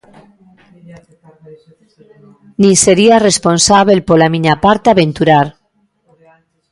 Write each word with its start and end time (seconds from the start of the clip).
Nin 2.61 2.73
sería 2.83 3.25
responsábel 3.29 3.99
pola 4.07 4.31
miña 4.33 4.55
parte 4.65 4.87
aventurar. 4.89 5.47